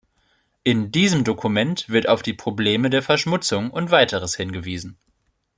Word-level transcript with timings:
In 0.63 0.91
diesem 0.91 1.23
Dokument 1.23 1.87
wird 1.87 2.09
auf 2.09 2.23
die 2.23 2.33
Probleme 2.33 2.89
der 2.89 3.03
Verschmutzung 3.03 3.69
und 3.69 3.91
weiteres 3.91 4.33
hingewiesen. 4.35 4.97